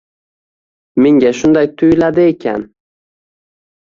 Menga 1.05 1.31
shunday 1.41 1.67
tuyuladi 1.77 2.27
ekan. 2.33 2.67